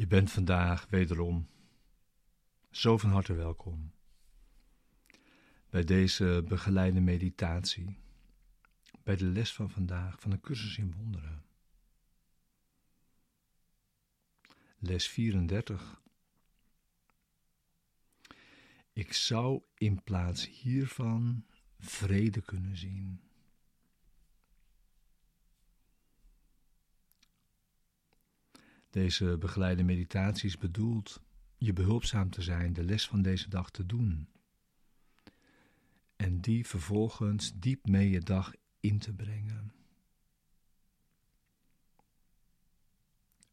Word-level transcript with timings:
Je 0.00 0.06
bent 0.06 0.30
vandaag 0.30 0.88
wederom 0.88 1.48
zo 2.70 2.98
van 2.98 3.10
harte 3.10 3.34
welkom 3.34 3.92
bij 5.70 5.84
deze 5.84 6.44
begeleide 6.48 7.00
meditatie, 7.00 7.98
bij 9.02 9.16
de 9.16 9.24
les 9.24 9.52
van 9.52 9.70
vandaag 9.70 10.20
van 10.20 10.30
de 10.30 10.40
cursus 10.40 10.78
in 10.78 10.94
wonderen. 10.96 11.44
Les 14.78 15.08
34. 15.08 16.02
Ik 18.92 19.12
zou 19.12 19.62
in 19.74 20.02
plaats 20.02 20.48
hiervan 20.48 21.44
vrede 21.78 22.40
kunnen 22.40 22.76
zien. 22.76 23.29
Deze 28.90 29.38
begeleide 29.38 29.82
meditatie 29.82 30.48
is 30.48 30.58
bedoeld 30.58 31.22
je 31.56 31.72
behulpzaam 31.72 32.30
te 32.30 32.42
zijn, 32.42 32.72
de 32.72 32.84
les 32.84 33.08
van 33.08 33.22
deze 33.22 33.48
dag 33.48 33.70
te 33.70 33.86
doen. 33.86 34.28
En 36.16 36.40
die 36.40 36.66
vervolgens 36.66 37.52
diep 37.54 37.86
mee 37.86 38.10
je 38.10 38.20
dag 38.20 38.52
in 38.80 38.98
te 38.98 39.12
brengen. 39.12 39.72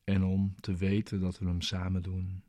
En 0.03 0.23
om 0.23 0.55
te 0.59 0.75
weten 0.75 1.19
dat 1.19 1.39
we 1.39 1.45
hem 1.45 1.61
samen 1.61 2.01
doen. 2.01 2.43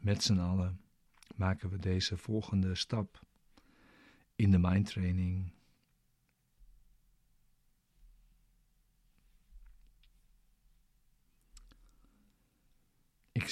Met 0.00 0.22
z'n 0.22 0.38
allen 0.38 0.80
maken 1.34 1.70
we 1.70 1.78
deze 1.78 2.16
volgende 2.16 2.74
stap 2.74 3.20
in 4.34 4.50
de 4.50 4.58
mindtraining 4.58 5.52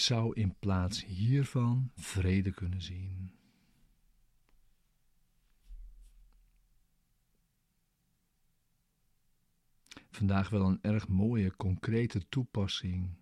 zou 0.01 0.35
in 0.35 0.55
plaats 0.59 1.05
hiervan 1.05 1.91
vrede 1.95 2.51
kunnen 2.51 2.83
zien. 2.83 3.35
Vandaag 10.11 10.49
wel 10.49 10.67
een 10.67 10.83
erg 10.83 11.09
mooie, 11.09 11.57
concrete 11.57 12.29
toepassing 12.29 13.19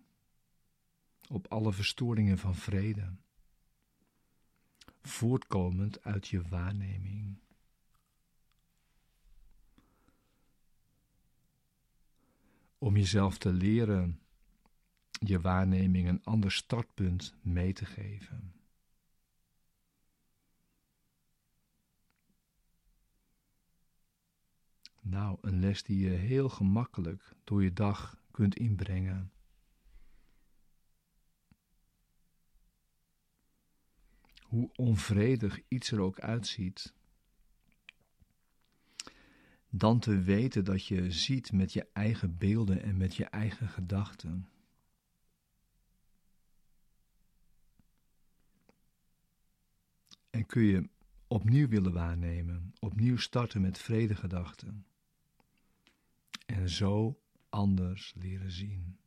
op 1.29 1.47
alle 1.47 1.73
verstoringen 1.73 2.37
van 2.37 2.55
vrede, 2.55 3.15
voortkomend 5.01 6.03
uit 6.03 6.27
je 6.27 6.41
waarneming. 6.41 7.39
Om 12.77 12.97
jezelf 12.97 13.37
te 13.37 13.53
leren 13.53 14.21
je 15.19 15.41
waarneming 15.41 16.07
een 16.07 16.23
ander 16.23 16.51
startpunt 16.51 17.35
mee 17.41 17.73
te 17.73 17.85
geven. 17.85 18.53
Nou, 25.01 25.37
een 25.41 25.59
les 25.59 25.83
die 25.83 25.99
je 25.99 26.09
heel 26.09 26.49
gemakkelijk 26.49 27.33
door 27.43 27.63
je 27.63 27.73
dag 27.73 28.21
kunt 28.31 28.55
inbrengen. 28.55 29.31
Hoe 34.41 34.69
onvredig 34.75 35.59
iets 35.67 35.91
er 35.91 35.99
ook 35.99 36.19
uitziet, 36.19 36.93
dan 39.69 39.99
te 39.99 40.21
weten 40.21 40.65
dat 40.65 40.85
je 40.85 41.11
ziet 41.11 41.51
met 41.51 41.73
je 41.73 41.87
eigen 41.93 42.37
beelden 42.37 42.81
en 42.81 42.97
met 42.97 43.15
je 43.15 43.25
eigen 43.25 43.67
gedachten. 43.67 44.47
Kun 50.49 50.63
je 50.63 50.89
opnieuw 51.27 51.67
willen 51.67 51.93
waarnemen, 51.93 52.73
opnieuw 52.79 53.17
starten 53.17 53.61
met 53.61 53.77
vredegedachten. 53.77 54.85
En 56.45 56.69
zo 56.69 57.19
anders 57.49 58.13
leren 58.15 58.51
zien. 58.51 58.97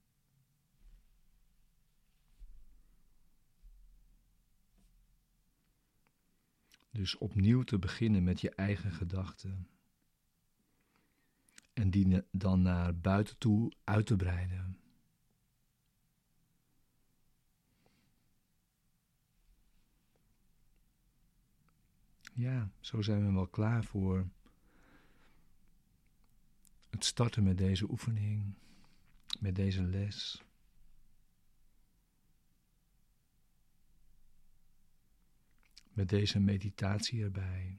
Dus 6.90 7.18
opnieuw 7.18 7.62
te 7.62 7.78
beginnen 7.78 8.24
met 8.24 8.40
je 8.40 8.50
eigen 8.50 8.92
gedachten. 8.92 9.68
En 11.72 11.90
die 11.90 12.22
dan 12.30 12.62
naar 12.62 12.98
buiten 12.98 13.38
toe 13.38 13.72
uit 13.84 14.06
te 14.06 14.16
breiden. 14.16 14.81
Ja, 22.32 22.70
zo 22.80 23.02
zijn 23.02 23.26
we 23.26 23.32
wel 23.32 23.46
klaar 23.46 23.84
voor 23.84 24.28
het 26.90 27.04
starten 27.04 27.42
met 27.42 27.58
deze 27.58 27.90
oefening, 27.90 28.54
met 29.40 29.54
deze 29.54 29.82
les. 29.82 30.42
Met 35.92 36.08
deze 36.08 36.40
meditatie 36.40 37.22
erbij. 37.22 37.78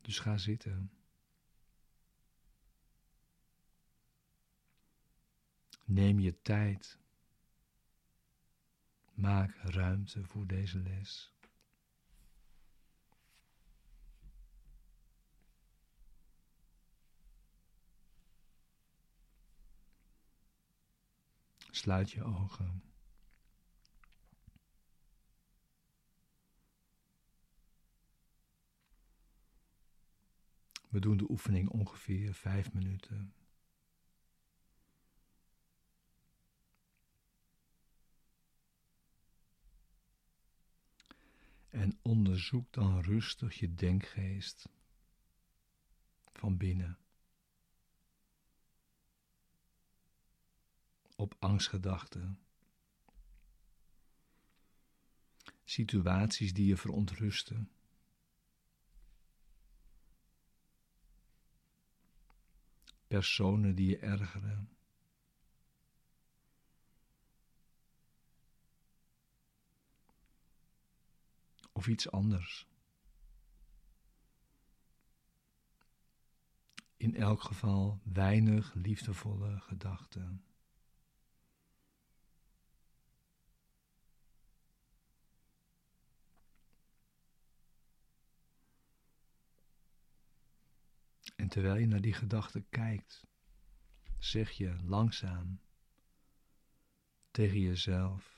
Dus 0.00 0.18
ga 0.18 0.38
zitten. 0.38 0.90
Neem 5.84 6.18
je 6.18 6.42
tijd. 6.42 6.98
Maak 9.16 9.56
ruimte 9.62 10.24
voor 10.24 10.46
deze 10.46 10.78
les. 10.78 11.34
Sluit 21.70 22.10
je 22.10 22.22
ogen. 22.22 22.82
We 30.88 31.00
doen 31.00 31.16
de 31.16 31.30
oefening 31.30 31.68
ongeveer 31.68 32.34
vijf 32.34 32.72
minuten. 32.72 33.34
En 41.86 41.98
onderzoek 42.02 42.72
dan 42.72 43.00
rustig 43.00 43.58
je 43.58 43.74
denkgeest 43.74 44.68
van 46.32 46.56
binnen. 46.56 46.98
Op 51.16 51.36
angstgedachten. 51.38 52.38
Situaties 55.64 56.54
die 56.54 56.66
je 56.66 56.76
verontrusten. 56.76 57.70
Personen 63.06 63.74
die 63.74 63.88
je 63.88 63.98
ergeren. 63.98 64.75
Of 71.76 71.86
iets 71.86 72.10
anders. 72.10 72.66
In 76.96 77.14
elk 77.14 77.42
geval 77.42 78.00
weinig 78.02 78.74
liefdevolle 78.74 79.60
gedachten. 79.60 80.44
En 91.36 91.48
terwijl 91.48 91.76
je 91.76 91.86
naar 91.86 92.00
die 92.00 92.14
gedachten 92.14 92.68
kijkt, 92.68 93.26
zeg 94.18 94.50
je 94.50 94.76
langzaam 94.82 95.60
tegen 97.30 97.60
jezelf: 97.60 98.35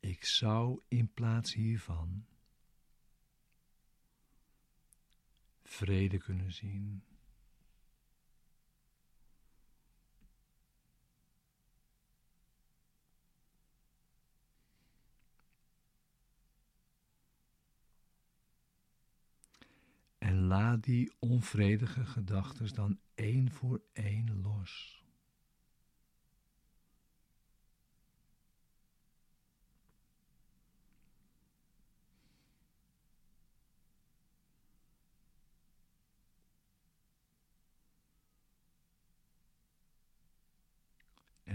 Ik 0.00 0.24
zou 0.24 0.80
in 0.88 1.12
plaats 1.12 1.54
hiervan 1.54 2.26
vrede 5.62 6.18
kunnen 6.18 6.52
zien. 6.52 7.02
En 20.18 20.40
laat 20.46 20.84
die 20.84 21.12
onvredige 21.18 22.04
gedachten 22.04 22.74
dan 22.74 22.98
één 23.14 23.50
voor 23.50 23.82
één 23.92 24.40
los. 24.40 24.99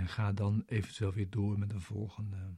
En 0.06 0.12
ga 0.12 0.32
dan 0.32 0.64
eventueel 0.66 1.14
weer 1.14 1.30
door 1.30 1.60
met 1.60 1.70
de 1.70 1.80
volgende. 1.80 2.54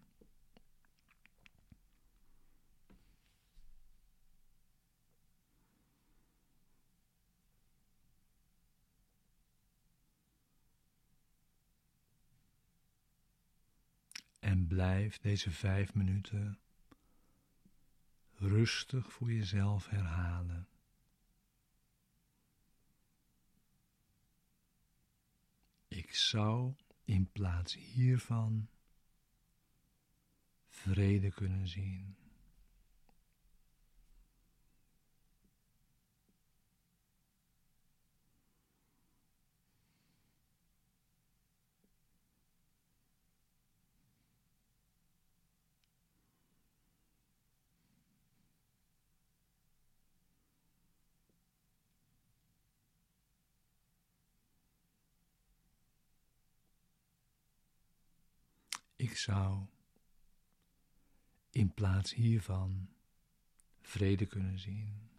En 14.40 14.68
blijf 14.68 15.18
deze 15.18 15.52
vijf 15.52 15.94
minuten 15.94 16.60
rustig 18.34 19.12
voor 19.12 19.32
jezelf 19.32 19.88
herhalen. 19.90 20.68
Ik 25.88 26.16
zou 26.16 26.76
in 27.08 27.30
plaats 27.32 27.74
hiervan 27.74 28.70
vrede 30.68 31.32
kunnen 31.32 31.68
zien. 31.68 32.16
Ik 59.10 59.18
zou 59.18 59.66
in 61.52 61.74
plaats 61.74 62.14
hiervan 62.14 62.90
vrede 63.82 64.26
kunnen 64.26 64.60
zien. 64.60 65.10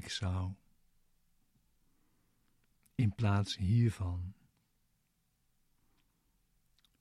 Ik 0.00 0.08
zou 0.08 0.52
in 2.94 3.14
plaats 3.14 3.56
hiervan 3.56 4.34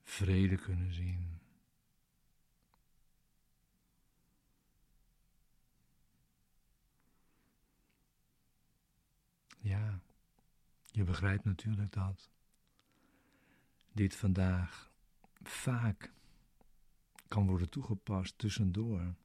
vrede 0.01 0.55
kunnen 0.55 0.93
zien. 0.93 1.39
Ja, 9.59 9.99
je 10.85 11.03
begrijpt 11.03 11.43
natuurlijk 11.43 11.91
dat 11.91 12.29
dit 13.91 14.15
vandaag 14.15 14.91
vaak 15.41 16.13
kan 17.27 17.47
worden 17.47 17.69
toegepast 17.69 18.37
tussendoor. 18.37 19.15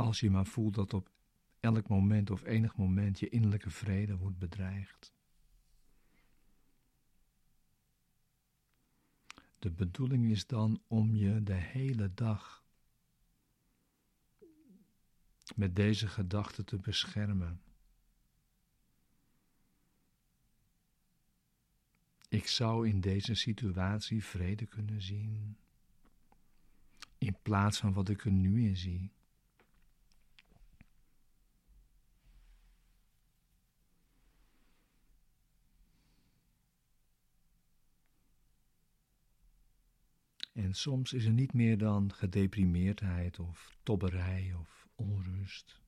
Als 0.00 0.20
je 0.20 0.30
maar 0.30 0.46
voelt 0.46 0.74
dat 0.74 0.94
op 0.94 1.10
elk 1.60 1.88
moment 1.88 2.30
of 2.30 2.44
enig 2.44 2.76
moment 2.76 3.20
je 3.20 3.28
innerlijke 3.28 3.70
vrede 3.70 4.16
wordt 4.16 4.38
bedreigd. 4.38 5.12
De 9.58 9.70
bedoeling 9.70 10.30
is 10.30 10.46
dan 10.46 10.82
om 10.86 11.14
je 11.14 11.42
de 11.42 11.54
hele 11.54 12.14
dag 12.14 12.64
met 15.54 15.76
deze 15.76 16.08
gedachten 16.08 16.64
te 16.64 16.76
beschermen. 16.76 17.62
Ik 22.28 22.46
zou 22.46 22.88
in 22.88 23.00
deze 23.00 23.34
situatie 23.34 24.24
vrede 24.24 24.66
kunnen 24.66 25.02
zien, 25.02 25.56
in 27.18 27.36
plaats 27.42 27.78
van 27.78 27.92
wat 27.92 28.08
ik 28.08 28.24
er 28.24 28.32
nu 28.32 28.66
in 28.66 28.76
zie. 28.76 29.12
En 40.60 40.74
soms 40.74 41.12
is 41.12 41.24
er 41.24 41.32
niet 41.32 41.52
meer 41.52 41.78
dan 41.78 42.12
gedeprimeerdheid 42.12 43.38
of 43.38 43.76
tobberij 43.82 44.54
of 44.54 44.88
onrust. 44.94 45.80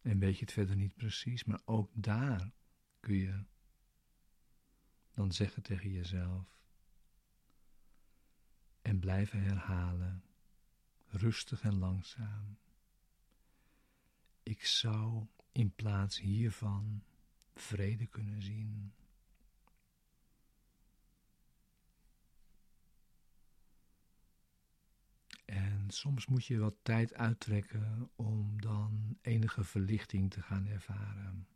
En 0.00 0.18
weet 0.18 0.34
je 0.38 0.44
het 0.44 0.52
verder 0.52 0.76
niet 0.76 0.94
precies, 0.94 1.44
maar 1.44 1.60
ook 1.64 1.90
daar 1.94 2.52
kun 3.00 3.14
je 3.14 3.44
dan 5.10 5.32
zeggen 5.32 5.62
tegen 5.62 5.90
jezelf 5.90 6.60
en 8.82 8.98
blijven 8.98 9.42
herhalen, 9.42 10.24
rustig 11.08 11.62
en 11.62 11.78
langzaam. 11.78 12.58
Ik 14.42 14.64
zou 14.64 15.26
in 15.52 15.74
plaats 15.74 16.20
hiervan 16.20 17.02
vrede 17.54 18.06
kunnen 18.06 18.42
zien. 18.42 18.92
En 25.44 25.90
soms 25.90 26.26
moet 26.26 26.46
je 26.46 26.58
wat 26.58 26.74
tijd 26.82 27.14
uittrekken 27.14 28.10
om 28.14 28.60
dan 28.60 29.18
enige 29.20 29.64
verlichting 29.64 30.30
te 30.30 30.42
gaan 30.42 30.66
ervaren. 30.66 31.46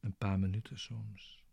Een 0.00 0.16
paar 0.16 0.38
minuten 0.38 0.78
soms. 0.78 1.44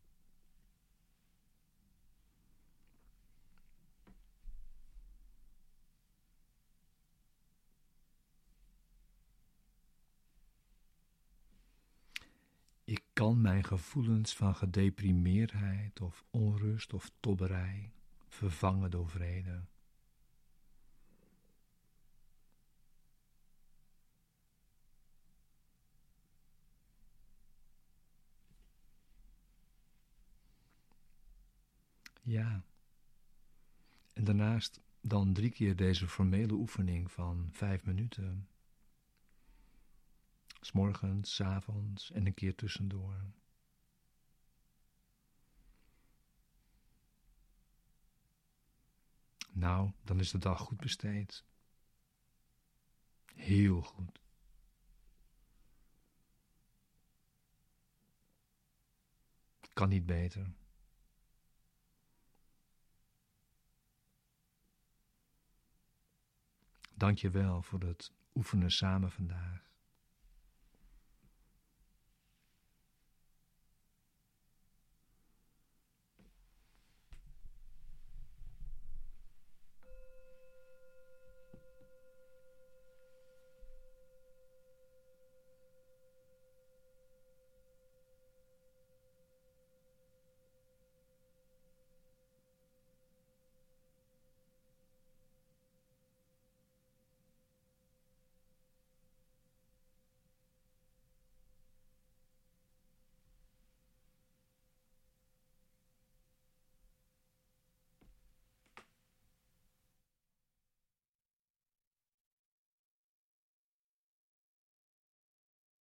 Ik 12.87 13.03
kan 13.13 13.41
mijn 13.41 13.63
gevoelens 13.63 14.35
van 14.35 14.55
gedeprimeerdheid 14.55 16.01
of 16.01 16.23
onrust 16.29 16.93
of 16.93 17.11
tobberij 17.19 17.91
vervangen 18.27 18.91
door 18.91 19.09
vrede. 19.09 19.63
Ja. 32.21 32.63
En 34.13 34.23
daarnaast 34.23 34.81
dan 35.01 35.33
drie 35.33 35.51
keer 35.51 35.75
deze 35.75 36.07
formele 36.07 36.53
oefening 36.53 37.11
van 37.11 37.49
vijf 37.51 37.85
minuten. 37.85 38.47
S'morgens, 40.67 41.35
s 41.35 41.41
avonds 41.41 42.11
en 42.11 42.25
een 42.25 42.33
keer 42.33 42.55
tussendoor. 42.55 43.31
Nou, 49.51 49.91
dan 50.03 50.19
is 50.19 50.31
de 50.31 50.37
dag 50.37 50.59
goed 50.59 50.77
besteed. 50.77 51.45
Heel 53.33 53.81
goed. 53.81 54.19
Kan 59.73 59.89
niet 59.89 60.05
beter. 60.05 60.53
Dank 66.93 67.17
je 67.17 67.29
wel 67.29 67.61
voor 67.61 67.79
het 67.79 68.13
oefenen 68.33 68.71
samen 68.71 69.11
vandaag. 69.11 69.66